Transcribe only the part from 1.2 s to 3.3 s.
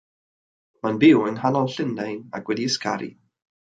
yng nghanol Llundain ac wedi ysgaru.